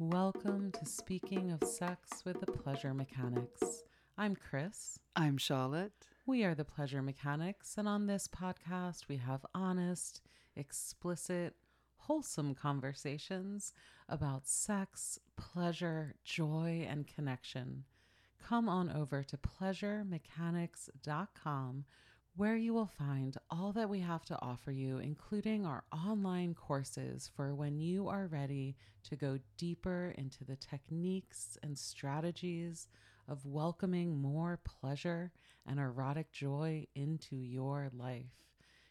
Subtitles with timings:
[0.00, 3.84] Welcome to Speaking of Sex with the Pleasure Mechanics.
[4.18, 4.98] I'm Chris.
[5.14, 6.08] I'm Charlotte.
[6.26, 10.20] We are the Pleasure Mechanics, and on this podcast, we have honest,
[10.56, 11.54] explicit,
[11.96, 13.72] wholesome conversations
[14.08, 17.84] about sex, pleasure, joy, and connection.
[18.42, 21.84] Come on over to pleasuremechanics.com
[22.36, 27.30] where you will find all that we have to offer you, including our online courses
[27.36, 28.74] for when you are ready
[29.04, 32.88] to go deeper into the techniques and strategies
[33.28, 35.30] of welcoming more pleasure
[35.66, 38.26] and erotic joy into your life.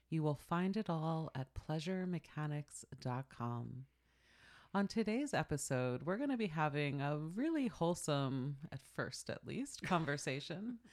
[0.09, 3.85] You will find it all at pleasuremechanics.com.
[4.75, 9.83] On today's episode, we're going to be having a really wholesome, at first at least,
[9.83, 10.79] conversation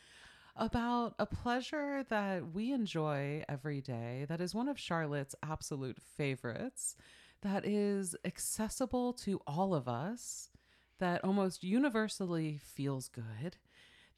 [0.57, 6.97] about a pleasure that we enjoy every day, that is one of Charlotte's absolute favorites,
[7.43, 10.51] that is accessible to all of us,
[10.99, 13.57] that almost universally feels good,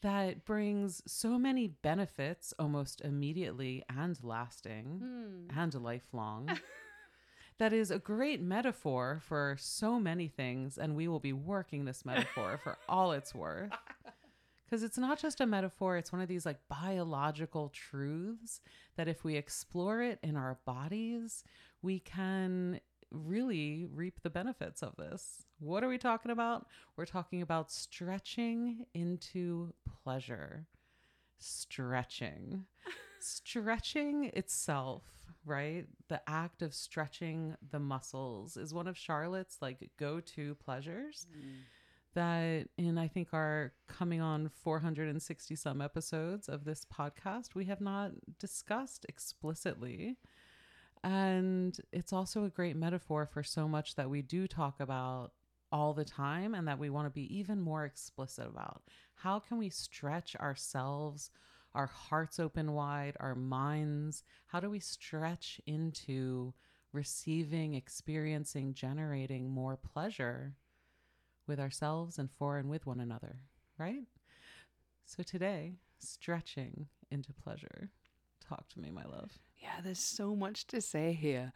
[0.03, 5.59] that brings so many benefits almost immediately and lasting hmm.
[5.59, 6.59] and lifelong.
[7.59, 12.05] that is a great metaphor for so many things, and we will be working this
[12.05, 13.70] metaphor for all it's worth
[14.73, 18.62] because it's not just a metaphor it's one of these like biological truths
[18.97, 21.45] that if we explore it in our bodies
[21.83, 25.45] we can really reap the benefits of this.
[25.59, 26.67] What are we talking about?
[26.97, 30.67] We're talking about stretching into pleasure.
[31.39, 32.64] Stretching.
[33.20, 35.03] Stretching itself
[35.45, 35.86] right?
[36.09, 41.62] The act of stretching the muscles is one of charlotte's like go-to pleasures mm.
[42.15, 47.81] That in I think our coming on 460 some episodes of this podcast, we have
[47.81, 50.17] not discussed explicitly.
[51.05, 55.33] And it's also a great metaphor for so much that we do talk about
[55.73, 58.83] all the time and that we want to be even more explicit about.
[59.15, 61.31] How can we stretch ourselves,
[61.75, 64.23] our hearts open wide, our minds?
[64.47, 66.53] How do we stretch into
[66.92, 70.55] receiving, experiencing, generating more pleasure?
[71.47, 73.36] With ourselves and for and with one another,
[73.79, 74.03] right?
[75.05, 77.91] So today, stretching into pleasure.
[78.47, 79.30] Talk to me, my love.
[79.58, 81.53] Yeah, there's so much to say here.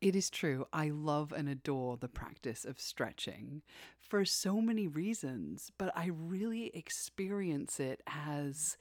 [0.00, 0.66] It is true.
[0.72, 3.62] I love and adore the practice of stretching
[3.98, 8.76] for so many reasons, but I really experience it as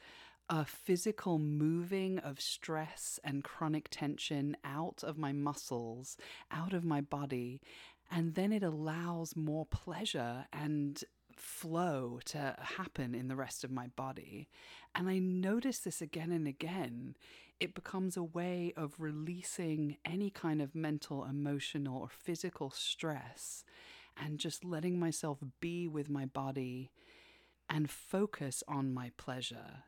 [0.50, 6.18] a physical moving of stress and chronic tension out of my muscles,
[6.52, 7.60] out of my body,
[8.12, 11.04] and then it allows more pleasure and
[11.36, 14.48] flow to happen in the rest of my body.
[14.96, 17.16] And I notice this again and again.
[17.60, 23.64] It becomes a way of releasing any kind of mental, emotional, or physical stress
[24.16, 26.92] and just letting myself be with my body
[27.70, 29.84] and focus on my pleasure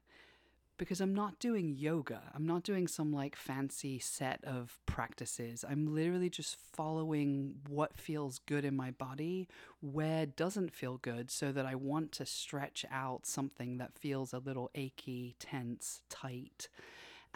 [0.79, 2.22] because I'm not doing yoga.
[2.34, 5.63] I'm not doing some like fancy set of practices.
[5.69, 9.47] I'm literally just following what feels good in my body,
[9.81, 14.39] where doesn't feel good, so that I want to stretch out something that feels a
[14.39, 16.69] little achy, tense, tight.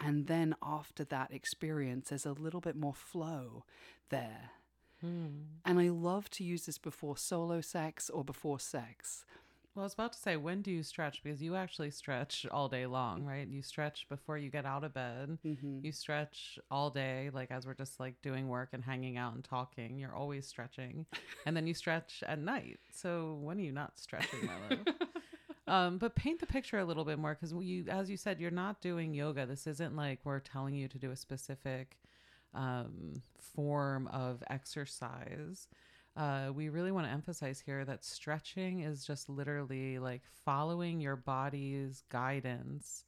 [0.00, 3.64] And then after that experience, there's a little bit more flow
[4.08, 4.50] there.
[5.00, 5.58] Hmm.
[5.66, 9.26] And I love to use this before solo sex or before sex.
[9.74, 11.20] Well, I was about to say, when do you stretch?
[11.24, 13.48] Because you actually stretch all day long, right?
[13.48, 15.36] You stretch before you get out of bed.
[15.82, 19.42] You stretch all day, like as we're just like doing work and hanging out and
[19.42, 19.98] talking.
[19.98, 21.06] You're always stretching.
[21.44, 22.78] And then you stretch at night.
[22.92, 24.86] So when are you not stretching, my love?
[25.66, 28.52] um, but paint the picture a little bit more because you, as you said, you're
[28.52, 29.44] not doing yoga.
[29.44, 31.98] This isn't like we're telling you to do a specific
[32.54, 35.66] um, form of exercise
[36.16, 41.16] uh, we really want to emphasize here that stretching is just literally like following your
[41.16, 43.04] body's guidance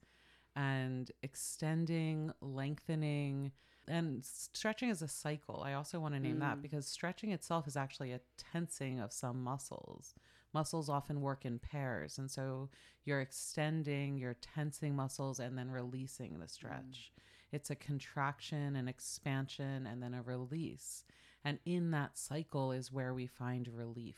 [0.56, 3.52] and extending, lengthening,
[3.88, 5.62] and stretching is a cycle.
[5.64, 8.20] I also want to name that because stretching itself is actually a
[8.52, 10.14] tensing of some muscles.
[10.52, 12.18] Muscles often work in pairs.
[12.18, 12.70] And so
[13.04, 17.12] you're extending, you're tensing muscles, and then releasing the stretch.
[17.52, 21.04] It's a contraction, an expansion, and then a release.
[21.46, 24.16] And in that cycle is where we find relief.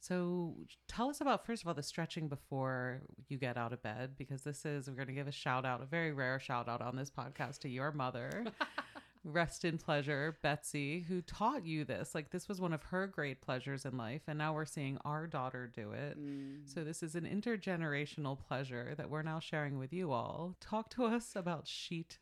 [0.00, 0.54] So
[0.88, 4.40] tell us about first of all the stretching before you get out of bed because
[4.40, 6.96] this is we're going to give a shout out, a very rare shout out on
[6.96, 8.46] this podcast to your mother.
[9.24, 12.14] Rest in pleasure, Betsy, who taught you this.
[12.14, 15.26] Like this was one of her great pleasures in life and now we're seeing our
[15.26, 16.18] daughter do it.
[16.18, 16.60] Mm.
[16.64, 20.56] So this is an intergenerational pleasure that we're now sharing with you all.
[20.60, 22.20] Talk to us about sheet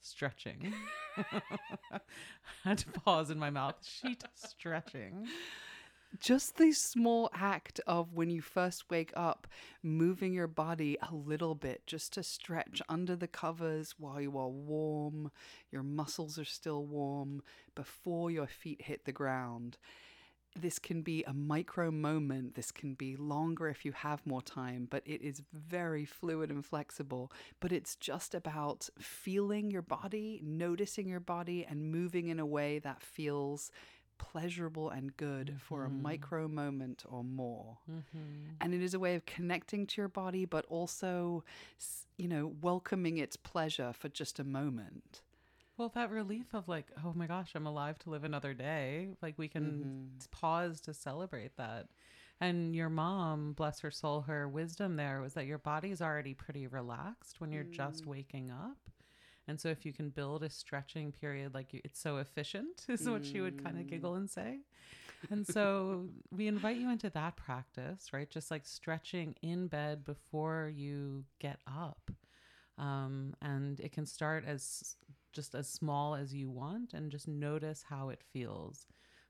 [0.00, 0.72] stretching.
[1.16, 2.00] I
[2.64, 3.74] had to pause in my mouth.
[3.82, 5.26] Sheet stretching.
[6.18, 9.46] just the small act of when you first wake up,
[9.82, 14.48] moving your body a little bit just to stretch under the covers while you are
[14.48, 15.30] warm,
[15.70, 17.42] your muscles are still warm
[17.74, 19.78] before your feet hit the ground.
[20.58, 22.54] This can be a micro moment.
[22.54, 26.64] This can be longer if you have more time, but it is very fluid and
[26.64, 27.30] flexible.
[27.60, 32.80] But it's just about feeling your body, noticing your body, and moving in a way
[32.80, 33.70] that feels
[34.18, 36.02] pleasurable and good for a Mhm.
[36.02, 37.78] micro moment or more.
[37.90, 38.56] Mm-hmm.
[38.60, 41.42] And it is a way of connecting to your body, but also,
[42.18, 45.22] you know, welcoming its pleasure for just a moment.
[45.80, 49.14] Well, that relief of like, oh my gosh, I'm alive to live another day.
[49.22, 50.30] Like we can Mhm.
[50.30, 51.88] pause to celebrate that.
[52.38, 56.66] And your mom, bless her soul, her wisdom there was that your body's already pretty
[56.66, 58.06] relaxed when you're just Mm.
[58.06, 58.90] waking up.
[59.48, 63.08] And so if you can build a stretching period, like you, it's so efficient, is
[63.08, 63.88] what she would kind of Mm.
[63.88, 64.60] giggle and say.
[65.30, 68.28] And so we invite you into that practice, right?
[68.30, 72.10] Just like stretching in bed before you get up.
[72.78, 74.96] Um, and it can start as
[75.32, 78.86] just as small as you want and just notice how it feels.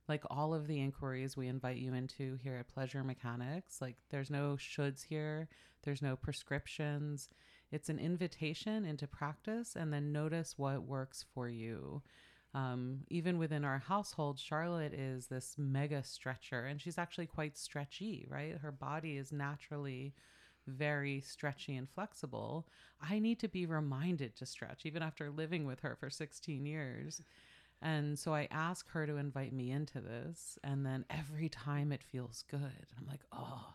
[0.08, 4.30] Like all of the inquiries we invite you into here at Pleasure Mechanics, like there's
[4.30, 5.48] no shoulds here,
[5.84, 7.28] there's no prescriptions.
[7.70, 12.02] It's an invitation into practice and then notice what works for you.
[12.52, 18.26] Um, even within our household, Charlotte is this mega stretcher and she's actually quite stretchy,
[18.28, 18.58] right?
[18.58, 20.14] Her body is naturally
[20.70, 22.66] very stretchy and flexible.
[23.00, 27.22] I need to be reminded to stretch, even after living with her for 16 years.
[27.82, 30.58] And so I ask her to invite me into this.
[30.62, 32.86] And then every time it feels good.
[32.98, 33.74] I'm like, oh,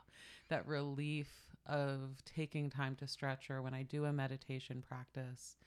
[0.49, 1.31] that relief
[1.65, 5.57] of taking time to stretch or when I do a meditation practice.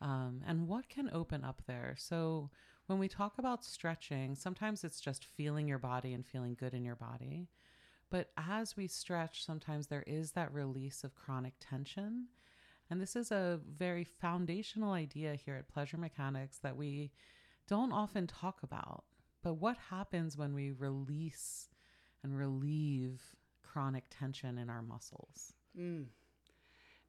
[0.00, 1.94] Um, and what can open up there?
[1.98, 2.50] So
[2.86, 6.84] when we talk about stretching, sometimes it's just feeling your body and feeling good in
[6.84, 7.48] your body.
[8.10, 12.28] But as we stretch, sometimes there is that release of chronic tension.
[12.90, 17.12] And this is a very foundational idea here at Pleasure Mechanics that we
[17.68, 19.04] don't often talk about.
[19.42, 21.68] But what happens when we release
[22.22, 23.20] and relieve
[23.62, 25.52] chronic tension in our muscles?
[25.78, 26.06] Mm.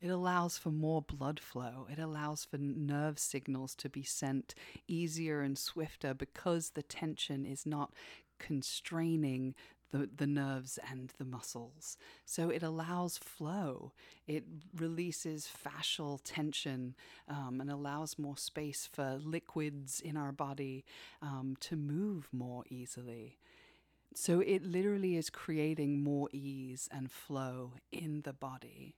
[0.02, 1.88] It allows for more blood flow.
[1.90, 4.56] It allows for nerve signals to be sent
[4.88, 7.94] easier and swifter because the tension is not
[8.38, 9.56] constraining
[9.92, 11.98] the, the nerves and the muscles.
[12.26, 13.92] So it allows flow.
[14.28, 14.44] It
[14.76, 16.96] releases fascial tension
[17.28, 20.86] um, and allows more space for liquids in our body
[21.22, 23.38] um, to move more easily.
[24.16, 28.96] So it literally is creating more ease and flow in the body.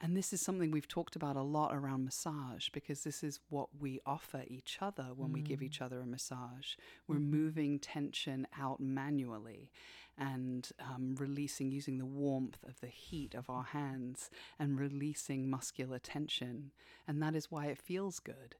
[0.00, 3.68] And this is something we've talked about a lot around massage because this is what
[3.80, 5.64] we offer each other when we give Mm.
[5.64, 6.76] each other a massage.
[7.08, 7.30] We're Mhm.
[7.30, 9.70] moving tension out manually
[10.18, 15.98] and um, releasing, using the warmth of the heat of our hands and releasing muscular
[15.98, 16.70] tension.
[17.06, 18.56] And that is why it feels good.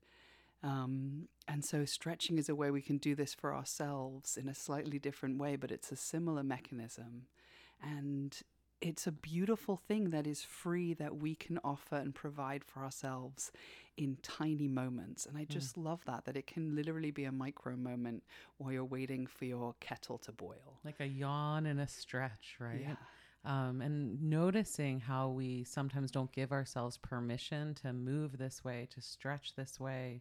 [0.62, 4.55] Um, and so, stretching is a way we can do this for ourselves in a
[4.55, 7.26] slightly different way, but it's a similar mechanism.
[7.82, 8.37] And
[8.81, 13.50] it's a beautiful thing that is free that we can offer and provide for ourselves
[13.96, 15.25] in tiny moments.
[15.25, 18.23] And I just love that, that it can literally be a micro moment
[18.58, 20.81] while you're waiting for your kettle to boil.
[20.84, 22.87] Like a yawn and a stretch, right?
[22.87, 22.96] Yeah.
[23.45, 29.00] um, and noticing how we sometimes don't give ourselves permission to move this way, to
[29.00, 30.21] stretch this way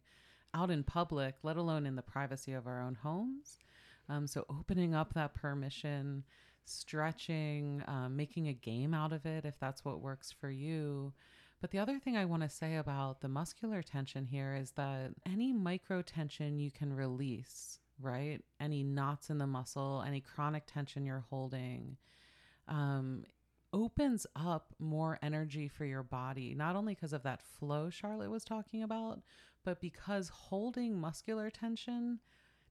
[0.54, 3.60] out in public, let alone in the privacy of our own homes.
[4.08, 6.24] Um, so, opening up that permission,
[6.66, 11.14] stretching, um, making a game out of it if that's what works for you.
[11.62, 15.12] But the other thing I want to say about the muscular tension here is that
[15.26, 18.42] any micro tension you can release, right?
[18.60, 21.98] Any knots in the muscle, any chronic tension you're holding,
[22.68, 23.24] um,
[23.74, 28.46] opens up more energy for your body, not only because of that flow Charlotte was
[28.46, 29.22] talking about,
[29.64, 32.20] but because holding muscular tension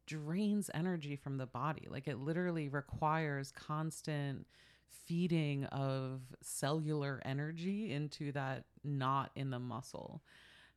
[0.06, 1.86] drains energy from the body.
[1.90, 4.46] Like it literally requires constant
[5.06, 10.22] feeding of cellular energy into that knot in the muscle.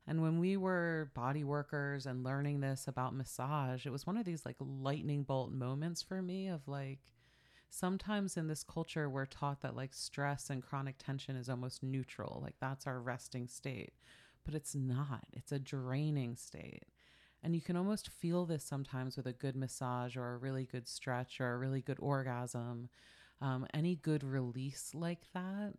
[0.05, 4.25] And when we were body workers and learning this about massage, it was one of
[4.25, 7.00] these like lightning bolt moments for me of like,
[7.69, 12.39] sometimes in this culture we're taught that like stress and chronic tension is almost neutral
[12.43, 13.91] like that's our resting state
[14.46, 16.86] but it's not it's a draining state
[17.44, 20.88] and you can almost feel this sometimes with a good massage or a really good
[20.88, 22.89] stretch or a really good orgasm
[23.41, 25.74] um, any good release like that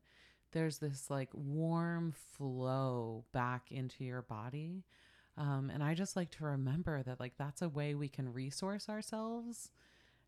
[0.53, 4.85] there's this like warm flow back into your body.
[5.37, 8.89] Um, and i just like to remember that like that's a way we can resource
[8.89, 9.71] ourselves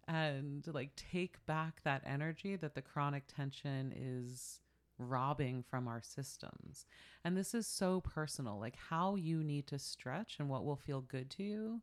[0.06, 4.60] and like take back that energy that the chronic tension is
[5.08, 6.86] robbing from our systems.
[7.24, 8.58] And this is so personal.
[8.58, 11.80] Like how you need to stretch and what will feel good to you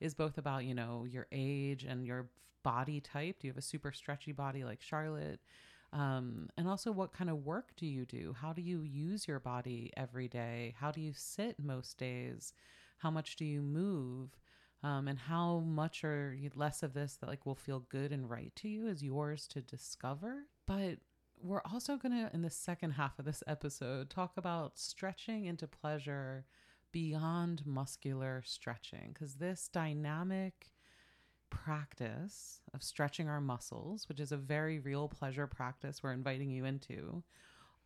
[0.00, 2.28] is both about, you know, your age and your
[2.62, 3.40] body type.
[3.40, 5.40] Do you have a super stretchy body like Charlotte?
[5.92, 8.34] Um, and also, what kind of work do you do?
[8.38, 10.74] How do you use your body every day?
[10.78, 12.52] How do you sit most days?
[12.98, 14.30] How much do you move?
[14.84, 18.54] Um, and how much or less of this that like will feel good and right
[18.56, 20.44] to you is yours to discover.
[20.66, 20.98] But
[21.42, 25.66] we're also going to, in the second half of this episode, talk about stretching into
[25.66, 26.44] pleasure
[26.92, 30.70] beyond muscular stretching because this dynamic
[31.50, 36.64] practice of stretching our muscles, which is a very real pleasure practice we're inviting you
[36.64, 37.22] into,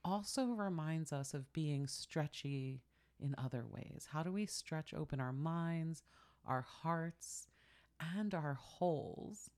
[0.04, 2.82] also reminds us of being stretchy
[3.21, 4.09] in other ways.
[4.11, 6.02] How do we stretch open our minds,
[6.47, 7.47] our hearts,
[8.16, 9.50] and our holes?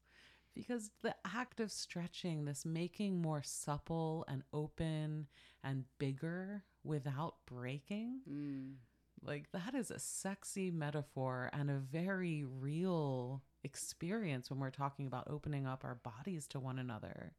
[0.55, 5.27] Because the act of stretching, this making more supple and open
[5.63, 8.77] and bigger without breaking, Mm.
[9.23, 15.29] like that is a sexy metaphor and a very real experience when we're talking about
[15.29, 17.35] opening up our bodies to one another.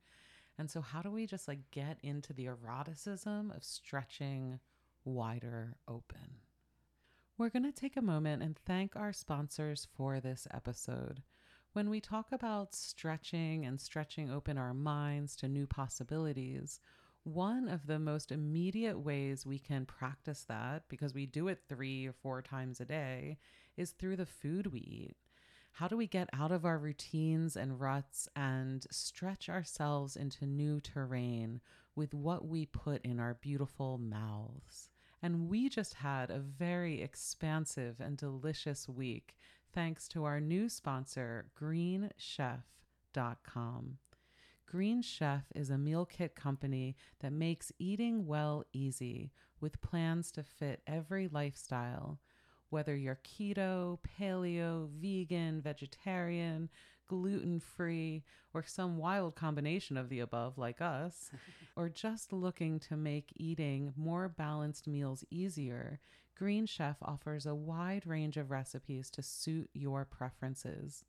[0.57, 4.59] And so, how do we just like get into the eroticism of stretching
[5.03, 6.39] wider open?
[7.37, 11.21] We're going to take a moment and thank our sponsors for this episode.
[11.75, 16.79] When we talk about stretching and stretching open our minds to new possibilities,
[17.25, 22.05] one of the most immediate ways we can practice that, because we do it three
[22.05, 23.39] or four times a day,
[23.75, 25.17] is through the food we eat.
[25.73, 30.79] How do we get out of our routines and ruts and stretch ourselves into new
[30.79, 31.59] terrain
[31.93, 34.87] with what we put in our beautiful mouths?
[35.21, 39.35] And we just had a very expansive and delicious week
[39.75, 43.97] thanks to our new sponsor, greenchef.com.
[44.65, 50.43] Green Chef is a meal kit company that makes eating well easy with plans to
[50.43, 52.21] fit every lifestyle.
[52.69, 56.69] Whether you're keto, paleo, vegan, vegetarian,
[57.07, 61.31] gluten free, or some wild combination of the above, like us,
[61.75, 65.99] or just looking to make eating more balanced meals easier,
[66.35, 71.05] Green Chef offers a wide range of recipes to suit your preferences.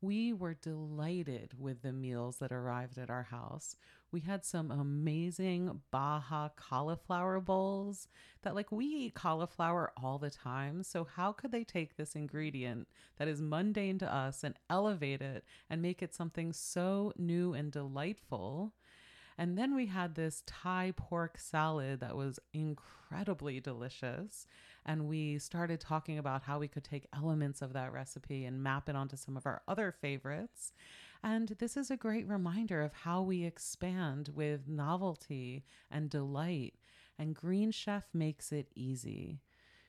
[0.00, 3.76] We were delighted with the meals that arrived at our house.
[4.10, 8.08] We had some amazing Baja cauliflower bowls
[8.42, 10.82] that, like, we eat cauliflower all the time.
[10.82, 15.44] So, how could they take this ingredient that is mundane to us and elevate it
[15.70, 18.74] and make it something so new and delightful?
[19.36, 24.46] And then we had this Thai pork salad that was incredibly delicious.
[24.86, 28.88] And we started talking about how we could take elements of that recipe and map
[28.88, 30.72] it onto some of our other favorites.
[31.22, 36.74] And this is a great reminder of how we expand with novelty and delight.
[37.18, 39.40] And Green Chef makes it easy.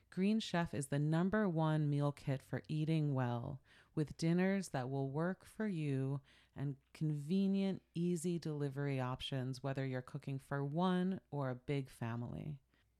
[0.10, 3.60] Green Chef is the number one meal kit for eating well,
[3.96, 6.22] with dinners that will work for you
[6.58, 12.56] and convenient, easy delivery options, whether you're cooking for one or a big family.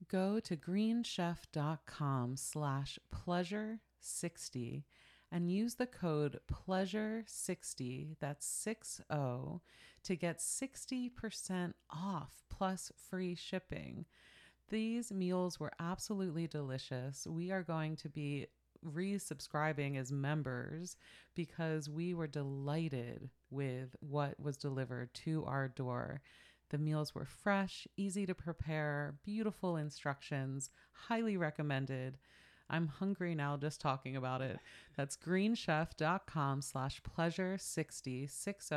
[0.08, 4.84] Go to greenchef.com slash pleasure60
[5.32, 14.04] and use the code pleasure60, that's 60, to get 60% off plus free shipping.
[14.68, 17.26] These meals were absolutely delicious.
[17.26, 18.46] We are going to be
[18.84, 20.96] resubscribing as members
[21.34, 26.22] because we were delighted with what was delivered to our door.
[26.70, 32.18] The meals were fresh, easy to prepare, beautiful instructions, highly recommended.
[32.68, 34.58] I'm hungry now just talking about it.
[34.96, 38.76] That's greenchef.com slash pleasure60, 60,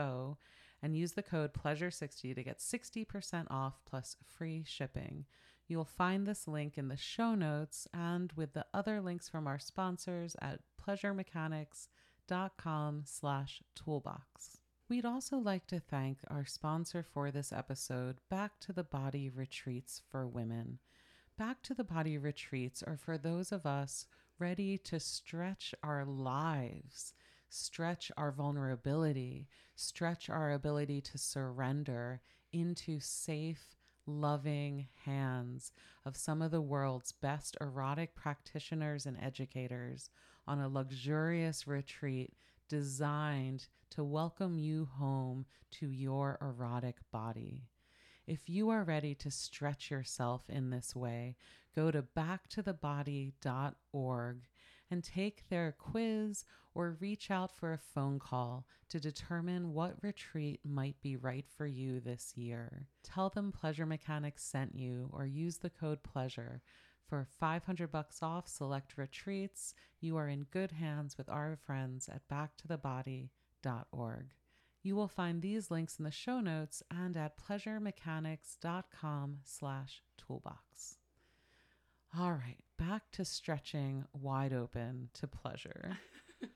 [0.81, 5.25] and use the code pleasure60 to get 60% off plus free shipping.
[5.67, 9.59] You'll find this link in the show notes and with the other links from our
[9.59, 14.58] sponsors at pleasuremechanics.com slash toolbox.
[14.89, 20.01] We'd also like to thank our sponsor for this episode, Back to the Body Retreats
[20.09, 20.79] for Women.
[21.37, 24.07] Back to the Body Retreats are for those of us
[24.39, 27.13] ready to stretch our lives,
[27.49, 32.19] stretch our vulnerability, stretch our ability to surrender
[32.51, 33.75] into safe,
[34.07, 35.71] loving hands
[36.03, 40.09] of some of the world's best erotic practitioners and educators
[40.47, 42.33] on a luxurious retreat
[42.67, 47.63] designed to welcome you home to your erotic body.
[48.27, 51.35] If you are ready to stretch yourself in this way,
[51.75, 54.37] go to backtothebody.org
[54.91, 60.59] and take their quiz or reach out for a phone call to determine what retreat
[60.63, 62.87] might be right for you this year.
[63.03, 66.61] Tell them Pleasure Mechanics sent you or use the code PLEASURE
[67.07, 69.73] for 500 bucks off select retreats.
[69.99, 72.27] You are in good hands with our friends at
[73.63, 74.33] backtothebody.org.
[74.81, 80.95] You will find these links in the show notes and at pleasuremechanics.com slash toolbox.
[82.17, 85.97] All right, back to stretching wide open to pleasure.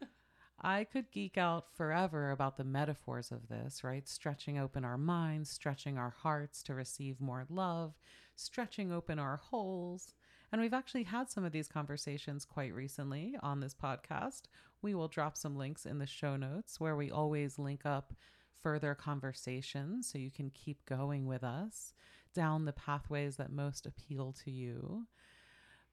[0.61, 4.07] I could geek out forever about the metaphors of this, right?
[4.07, 7.93] Stretching open our minds, stretching our hearts to receive more love,
[8.35, 10.13] stretching open our holes.
[10.51, 14.43] And we've actually had some of these conversations quite recently on this podcast.
[14.83, 18.13] We will drop some links in the show notes where we always link up
[18.61, 21.93] further conversations so you can keep going with us
[22.35, 25.07] down the pathways that most appeal to you.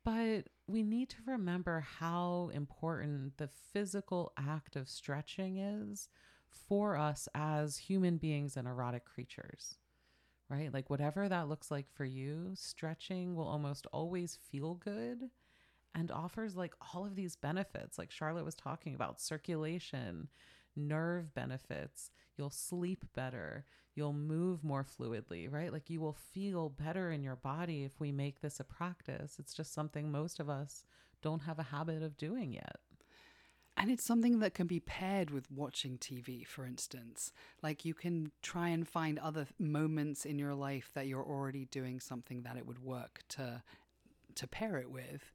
[0.04, 6.08] But we need to remember how important the physical act of stretching is
[6.48, 9.76] for us as human beings and erotic creatures,
[10.48, 10.72] right?
[10.72, 15.30] Like, whatever that looks like for you, stretching will almost always feel good
[15.94, 20.28] and offers like all of these benefits, like Charlotte was talking about circulation,
[20.76, 22.10] nerve benefits.
[22.36, 23.64] You'll sleep better.
[23.94, 25.72] You'll move more fluidly, right?
[25.72, 29.36] Like you will feel better in your body if we make this a practice.
[29.38, 30.84] It's just something most of us
[31.22, 32.76] don't have a habit of doing yet.
[33.76, 37.32] And it's something that can be paired with watching TV, for instance.
[37.62, 41.98] Like you can try and find other moments in your life that you're already doing
[41.98, 43.62] something that it would work to
[44.36, 45.32] to pair it with.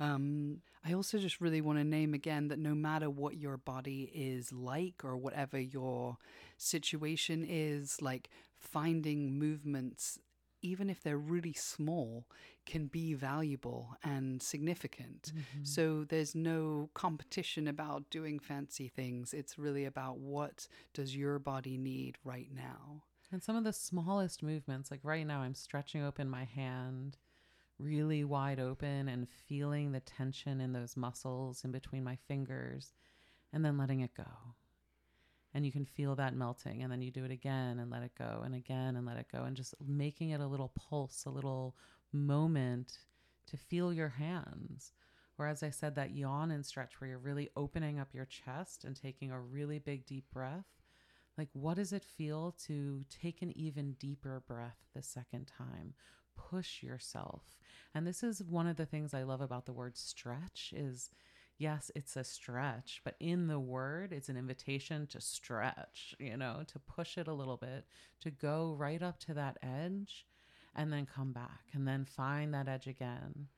[0.00, 4.10] Um, I also just really want to name again that no matter what your body
[4.14, 6.18] is like or whatever your
[6.56, 10.18] situation is, like finding movements,
[10.62, 12.26] even if they're really small,
[12.64, 15.32] can be valuable and significant.
[15.34, 15.64] Mm-hmm.
[15.64, 19.32] So there's no competition about doing fancy things.
[19.32, 23.02] It's really about what does your body need right now.
[23.30, 27.18] And some of the smallest movements, like right now, I'm stretching open my hand
[27.78, 32.92] really wide open and feeling the tension in those muscles in between my fingers
[33.52, 34.24] and then letting it go.
[35.54, 36.82] And you can feel that melting.
[36.82, 39.26] And then you do it again and let it go and again and let it
[39.32, 39.44] go.
[39.44, 41.76] And just making it a little pulse, a little
[42.12, 42.98] moment
[43.46, 44.92] to feel your hands.
[45.38, 48.84] Or, as I said, that yawn and stretch where you're really opening up your chest
[48.84, 50.66] and taking a really big, deep breath.
[51.38, 55.94] Like, what does it feel to take an even deeper breath the second time?
[56.50, 57.42] Push yourself.
[57.94, 61.10] And this is one of the things I love about the word stretch is
[61.58, 66.62] yes, it's a stretch, but in the word, it's an invitation to stretch, you know,
[66.68, 67.84] to push it a little bit,
[68.20, 70.24] to go right up to that edge
[70.74, 73.48] and then come back and then find that edge again.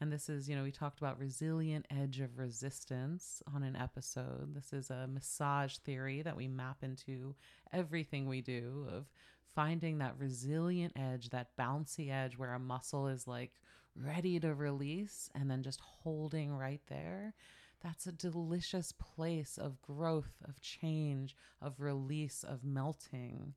[0.00, 4.54] And this is, you know, we talked about resilient edge of resistance on an episode.
[4.54, 7.36] This is a massage theory that we map into
[7.72, 9.06] everything we do of
[9.54, 13.52] finding that resilient edge, that bouncy edge where a muscle is like
[13.96, 17.34] ready to release and then just holding right there.
[17.82, 23.54] That's a delicious place of growth, of change, of release, of melting.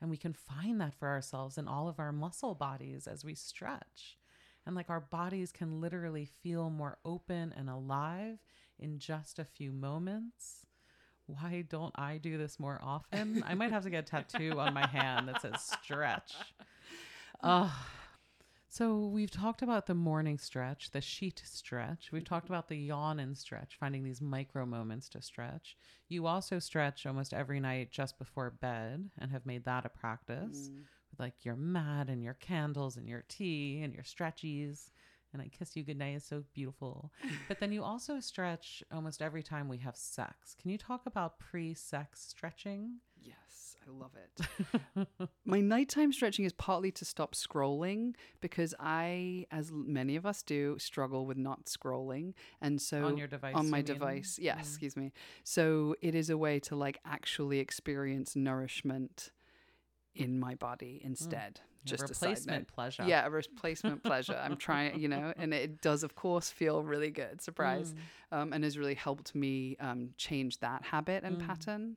[0.00, 3.34] And we can find that for ourselves in all of our muscle bodies as we
[3.34, 4.18] stretch.
[4.66, 8.38] And like our bodies can literally feel more open and alive
[8.78, 10.65] in just a few moments
[11.26, 13.42] why don't I do this more often?
[13.46, 16.32] I might have to get a tattoo on my hand that says stretch.
[17.42, 17.70] Uh,
[18.68, 22.10] so we've talked about the morning stretch, the sheet stretch.
[22.12, 25.76] We've talked about the yawn and stretch, finding these micro moments to stretch.
[26.08, 30.68] You also stretch almost every night just before bed and have made that a practice
[30.68, 30.82] mm.
[31.10, 34.90] with like your mat and your candles and your tea and your stretchies
[35.36, 37.12] and I kiss you goodnight is so beautiful.
[37.46, 40.56] But then you also stretch almost every time we have sex.
[40.60, 43.00] Can you talk about pre sex stretching?
[43.20, 45.28] Yes, I love it.
[45.44, 50.78] My nighttime stretching is partly to stop scrolling because I, as many of us do,
[50.78, 52.32] struggle with not scrolling.
[52.62, 54.60] And so on your device, on my device, yes, mm.
[54.60, 55.12] excuse me.
[55.44, 59.32] So it is a way to like actually experience nourishment
[60.16, 61.06] in my body mm.
[61.06, 61.60] instead.
[61.62, 63.04] Mm just a replacement pleasure.
[63.06, 64.38] Yeah, a replacement pleasure.
[64.42, 67.40] I'm trying, you know, and it does, of course, feel really good.
[67.40, 68.36] Surprise, mm.
[68.36, 71.46] um, and has really helped me um, change that habit and mm.
[71.46, 71.96] pattern.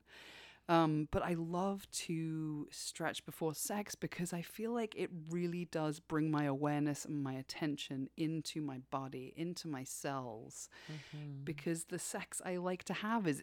[0.68, 5.98] Um, but I love to stretch before sex because I feel like it really does
[5.98, 10.68] bring my awareness and my attention into my body, into my cells.
[10.88, 11.42] Mm-hmm.
[11.42, 13.42] Because the sex I like to have is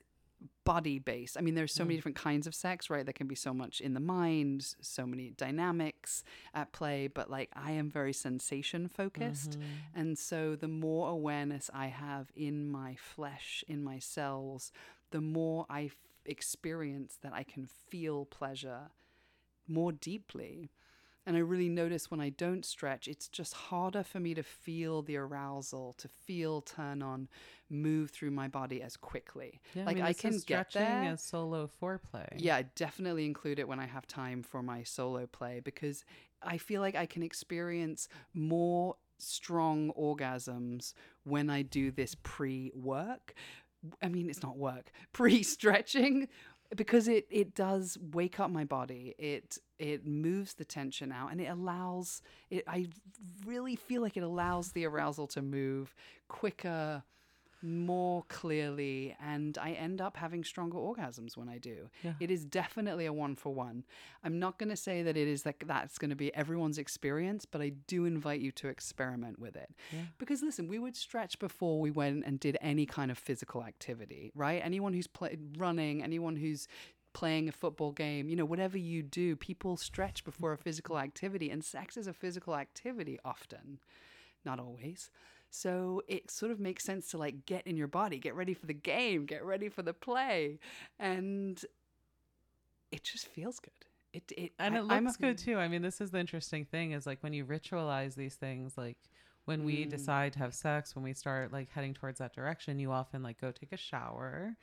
[0.63, 1.37] body based.
[1.37, 1.97] I mean, there's so many mm.
[1.97, 3.05] different kinds of sex, right?
[3.05, 6.23] There can be so much in the mind, so many dynamics
[6.53, 9.51] at play, but like I am very sensation focused.
[9.51, 9.99] Mm-hmm.
[9.99, 14.71] And so the more awareness I have in my flesh, in my cells,
[15.11, 15.95] the more I f-
[16.25, 18.91] experience that I can feel pleasure
[19.67, 20.69] more deeply.
[21.27, 25.01] And I really notice when I don't stretch, it's just harder for me to feel
[25.01, 27.27] the arousal, to feel turn on,
[27.69, 29.59] move through my body as quickly.
[29.75, 31.11] Yeah, like mean, I can get stretching there.
[31.11, 32.29] as solo foreplay.
[32.37, 36.05] Yeah, I definitely include it when I have time for my solo play because
[36.41, 40.93] I feel like I can experience more strong orgasms
[41.25, 43.33] when I do this pre work.
[44.01, 46.29] I mean, it's not work, pre stretching.
[46.75, 51.39] Because it, it does wake up my body, it it moves the tension out, and
[51.39, 52.63] it allows it.
[52.67, 52.87] I
[53.45, 55.95] really feel like it allows the arousal to move
[56.27, 57.03] quicker,
[57.61, 61.89] more clearly and I end up having stronger orgasms when I do.
[62.03, 62.13] Yeah.
[62.19, 63.83] It is definitely a one for one.
[64.23, 67.45] I'm not going to say that it is like that's going to be everyone's experience,
[67.45, 69.71] but I do invite you to experiment with it.
[69.91, 70.01] Yeah.
[70.17, 74.31] Because listen, we would stretch before we went and did any kind of physical activity,
[74.35, 74.61] right?
[74.63, 76.67] Anyone who's played running, anyone who's
[77.13, 81.49] playing a football game, you know, whatever you do, people stretch before a physical activity
[81.49, 83.79] and sex is a physical activity often,
[84.45, 85.09] not always.
[85.49, 88.65] So it sort of makes sense to like get in your body, get ready for
[88.65, 90.59] the game, get ready for the play.
[90.99, 91.63] And
[92.91, 93.71] it just feels good.
[94.13, 95.57] It, it and I- it I'm looks a- good too.
[95.57, 98.97] I mean, this is the interesting thing is like when you ritualize these things, like
[99.45, 99.89] when we Mm.
[99.89, 103.39] decide to have sex, when we start like heading towards that direction, you often like
[103.39, 104.55] go take a shower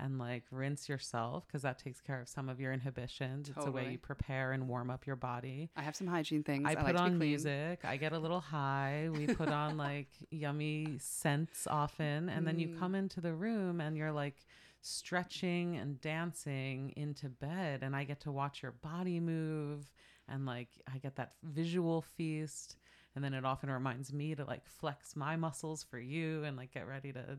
[0.00, 3.48] and like rinse yourself because that takes care of some of your inhibitions.
[3.48, 5.70] It's a way you prepare and warm up your body.
[5.76, 6.64] I have some hygiene things.
[6.66, 7.80] I I, put like on music.
[7.84, 9.08] I get a little high.
[9.12, 12.28] We put on like yummy scents often.
[12.28, 12.78] And then you Mm.
[12.78, 14.36] come into the room and you're like
[14.80, 17.82] stretching and dancing into bed.
[17.82, 19.90] And I get to watch your body move.
[20.28, 22.76] And like I get that visual feast.
[23.14, 26.72] And then it often reminds me to like flex my muscles for you and like
[26.72, 27.38] get ready to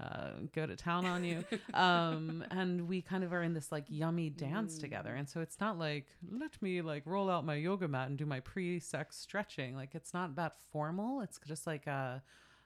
[0.00, 1.44] uh, go to town on you.
[1.74, 5.14] Um, and we kind of are in this like yummy dance together.
[5.14, 8.26] And so it's not like, let me like roll out my yoga mat and do
[8.26, 9.74] my pre sex stretching.
[9.74, 11.20] Like it's not that formal.
[11.22, 12.22] It's just like a,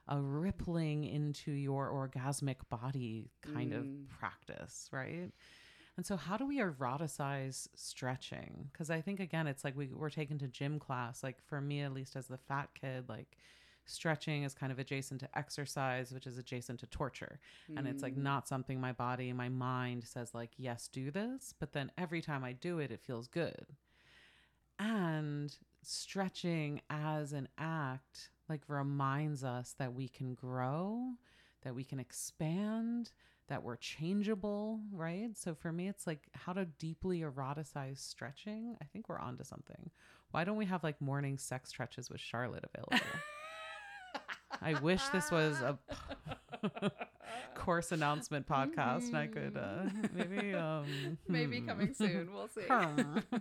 [0.09, 4.09] a rippling into your orgasmic body kind of Mm.
[4.09, 5.31] practice, right?
[5.97, 8.69] And so, how do we eroticize stretching?
[8.73, 11.23] Because I think, again, it's like we, we're taken to gym class.
[11.23, 13.37] Like, for me, at least as the fat kid, like
[13.91, 17.41] stretching is kind of adjacent to exercise, which is adjacent to torture.
[17.77, 18.23] And it's like Mm.
[18.23, 21.55] not something my body, my mind says, like, yes, do this.
[21.59, 23.67] But then every time I do it, it feels good.
[24.79, 31.13] And stretching as an act, like, reminds us that we can grow,
[31.63, 33.13] that we can expand,
[33.49, 35.37] that we're changeable, right?
[35.37, 38.77] So for me, it's like how to deeply eroticize stretching.
[38.81, 39.91] I think we're onto something.
[40.31, 43.07] Why don't we have like morning sex stretches with Charlotte available?
[44.63, 45.79] I wish this was a
[47.55, 51.69] course announcement podcast and I could uh, maybe um Maybe hmm.
[51.69, 52.31] coming soon.
[52.33, 52.67] We'll see.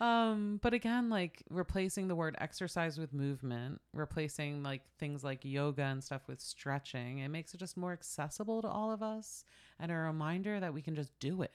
[0.00, 5.82] um but again like replacing the word exercise with movement replacing like things like yoga
[5.82, 9.44] and stuff with stretching it makes it just more accessible to all of us
[9.78, 11.52] and a reminder that we can just do it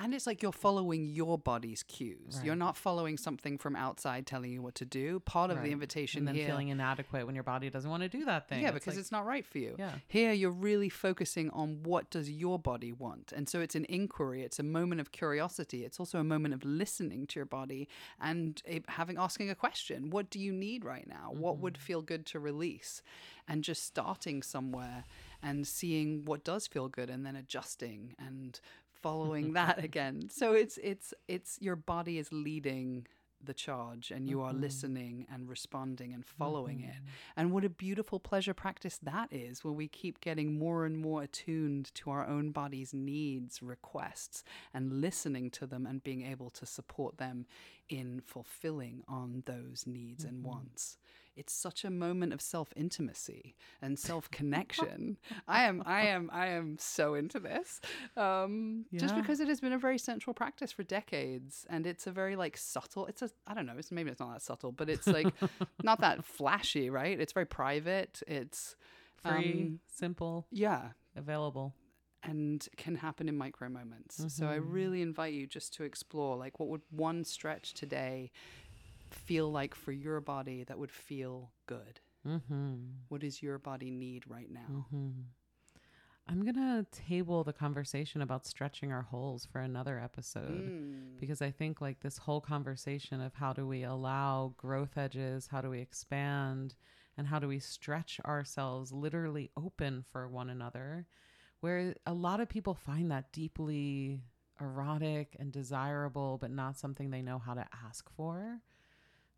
[0.00, 2.40] And it's like you're following your body's cues.
[2.44, 5.18] You're not following something from outside telling you what to do.
[5.20, 5.66] Part of Right.
[5.66, 6.46] the invitation and then here.
[6.46, 9.10] feeling inadequate when your body doesn't want to do that thing yeah, because like- it's
[9.10, 9.74] not right for you.
[9.76, 13.86] yeah Here, you're really focusing on what does your body want, and so it's an
[13.88, 14.42] inquiry.
[14.42, 15.84] It's a moment of curiosity.
[15.84, 17.88] It's also a moment of listening to your body
[18.20, 20.10] and having asking a question.
[20.10, 21.32] What do you need right now?
[21.32, 21.82] What would mm-hmm.
[21.82, 23.02] feel good to release?
[23.48, 25.04] And just starting somewhere
[25.42, 28.60] and seeing what does feel good, and then adjusting and
[29.02, 30.28] following that again.
[30.30, 33.06] So it's it's it's your body is leading
[33.42, 34.62] the charge and you are mm-hmm.
[34.62, 36.94] listening and responding and following it.
[36.94, 37.06] Mm-hmm.
[37.36, 41.22] And what a beautiful pleasure practice that is where we keep getting more and more
[41.22, 44.42] attuned to our own body's needs, requests,
[44.74, 47.46] and listening to them and being able to support them
[47.88, 50.48] in fulfilling on those needs and mm-hmm.
[50.48, 50.98] wants.
[51.38, 55.18] It's such a moment of self intimacy and self connection.
[55.46, 57.80] I am, I am, I am so into this.
[58.16, 62.10] Um, Just because it has been a very central practice for decades, and it's a
[62.10, 63.06] very like subtle.
[63.06, 63.74] It's a, I don't know.
[63.78, 65.28] It's maybe it's not that subtle, but it's like
[65.82, 67.18] not that flashy, right?
[67.20, 68.22] It's very private.
[68.26, 68.76] It's
[69.22, 71.74] free um, simple yeah, available
[72.24, 74.24] and can happen in micro moments.
[74.28, 74.72] So I Mhm.
[74.72, 78.32] really invite you just to explore like what would one stretch today
[79.14, 82.00] feel like for your body that would feel good?
[82.26, 82.76] mm-hmm.
[83.08, 84.86] What does your body need right now?
[84.90, 85.10] hmm
[86.30, 91.18] I'm going to table the conversation about stretching our holes for another episode Mm.
[91.18, 95.62] because I think like this whole conversation of how do we allow growth edges, how
[95.62, 96.74] do we expand,
[97.16, 101.06] and how do we stretch ourselves literally open for one another,
[101.60, 104.20] where a lot of people find that deeply
[104.60, 108.60] erotic and desirable, but not something they know how to ask for.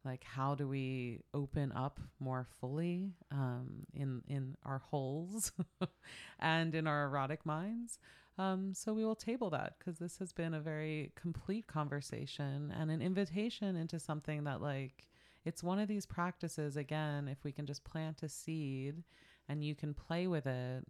[0.04, 5.52] Like, how do we open up more fully um, in in our holes
[6.38, 7.98] and in our erotic minds?
[8.38, 12.90] Um, so we will table that because this has been a very complete conversation and
[12.90, 15.08] an invitation into something that, like,
[15.44, 16.76] it's one of these practices.
[16.76, 19.02] Again, if we can just plant a seed
[19.48, 20.86] and you can play with it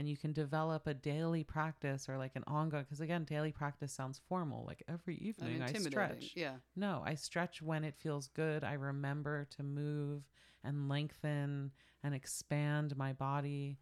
[0.00, 3.92] and you can develop a daily practice or like an ongoing, because again, daily practice
[3.92, 4.64] sounds formal.
[4.66, 6.32] Like every evening I stretch.
[6.34, 6.54] Yeah.
[6.74, 8.64] No, I stretch when it feels good.
[8.64, 10.22] I remember to move
[10.64, 13.76] and lengthen and expand my body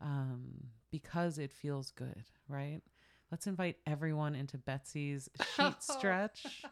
[0.00, 0.54] um,
[0.90, 2.80] because it feels good, right?
[3.30, 6.64] Let's invite everyone into Betsy's sheet stretch.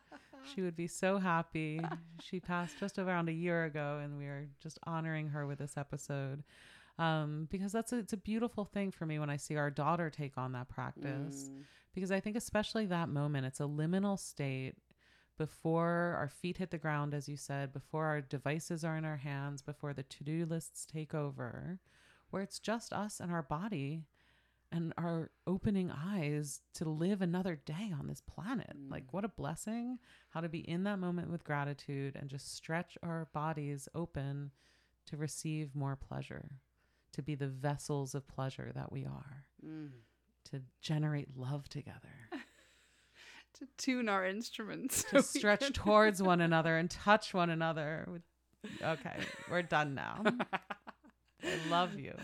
[0.54, 1.82] She would be so happy.
[2.22, 5.76] She passed just around a year ago, and we are just honoring her with this
[5.76, 6.44] episode.
[6.98, 10.08] Um, because that's a, it's a beautiful thing for me when I see our daughter
[10.08, 11.64] take on that practice Mm.
[11.92, 14.76] because I think especially that moment, it's a liminal state
[15.36, 19.18] before our feet hit the ground, as you said, before our devices are in our
[19.18, 21.78] hands, before the to do lists take over,
[22.30, 24.04] where it's just us and our body
[24.72, 28.74] and our opening eyes to live another day on this planet.
[28.76, 28.90] Mm.
[28.90, 29.98] Like, what a blessing
[30.30, 34.50] how to be in that moment with gratitude and just stretch our bodies open
[35.06, 36.50] to receive more pleasure,
[37.16, 39.90] to be the vessels of pleasure that we are Mm.
[40.50, 42.14] to generate love together,
[43.58, 45.02] To tune our instruments.
[45.04, 48.06] to so stretch can- towards one another and touch one another.
[48.08, 48.22] with-
[48.82, 49.16] Okay,
[49.50, 50.22] we're done now.
[51.42, 52.14] I love you.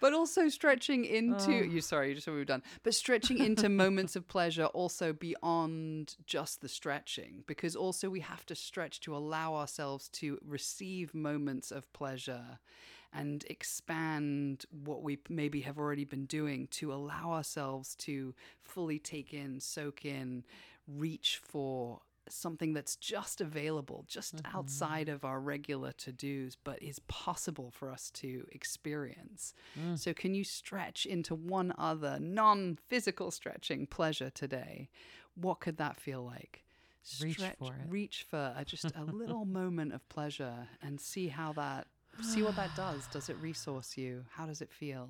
[0.00, 1.62] But also stretching into Oh.
[1.62, 1.80] you.
[1.80, 2.62] Sorry, you just said we were done.
[2.82, 8.44] But stretching into moments of pleasure also beyond just the stretching, because also we have
[8.46, 12.58] to stretch to allow ourselves to receive moments of pleasure,
[13.12, 19.34] and expand what we maybe have already been doing to allow ourselves to fully take
[19.34, 20.44] in, soak in,
[20.86, 22.00] reach for
[22.32, 24.56] something that's just available, just Mm-hmm.
[24.56, 29.54] outside of our regular to dos, but is possible for us to experience.
[29.78, 29.98] Mm.
[29.98, 34.88] So, can you stretch into one other non physical stretching pleasure today?
[35.34, 36.64] What could that feel like?
[37.20, 37.88] Reach Stretch, for it.
[37.88, 41.86] Reach for a, just a little moment of pleasure and see how that,
[42.22, 43.06] see what that does.
[43.08, 44.24] Does it resource you?
[44.30, 45.08] How does it feel?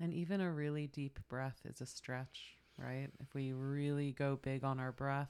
[0.00, 3.08] And even a really deep breath is a stretch, right?
[3.20, 5.28] If we really go big on our breath,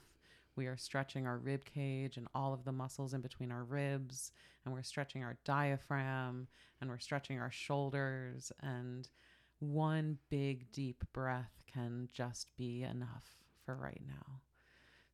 [0.61, 4.31] we are stretching our rib cage and all of the muscles in between our ribs,
[4.63, 6.47] and we're stretching our diaphragm,
[6.79, 8.53] and we're stretching our shoulders.
[8.61, 9.09] And
[9.61, 13.25] one big deep breath can just be enough
[13.65, 14.41] for right now.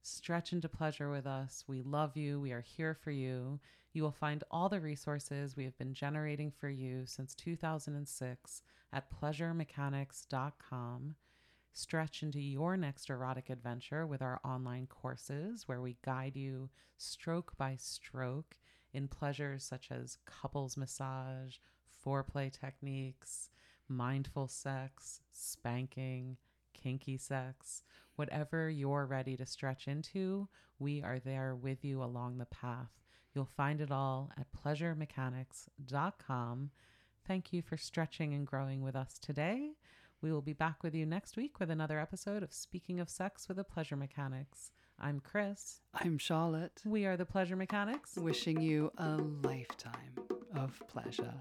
[0.03, 1.63] Stretch into pleasure with us.
[1.69, 2.41] We love you.
[2.41, 3.61] We are here for you.
[3.93, 9.13] You will find all the resources we have been generating for you since 2006 at
[9.23, 11.15] pleasuremechanics.com.
[11.79, 17.53] Stretch into your next erotic adventure with our online courses where we guide you stroke
[17.59, 18.57] by stroke
[18.95, 21.57] in pleasures such as couples massage,
[22.03, 23.51] foreplay techniques,
[23.91, 26.39] mindful sex, spanking,
[26.73, 27.83] kinky sex.
[28.15, 33.03] Whatever you're ready to stretch into, we are there with you along the path.
[33.35, 36.71] You'll find it all at pleasuremechanics.com.
[37.29, 39.73] Thank you for stretching and growing with us today.
[40.23, 43.49] We will be back with you next week with another episode of Speaking of Sex
[43.49, 44.71] with the Pleasure Mechanics.
[44.99, 45.81] I'm Chris.
[45.95, 48.17] I'm Charlotte, We are the Pleasure Mechanics.
[48.17, 50.15] wishing you a lifetime
[50.55, 51.35] of pleasure.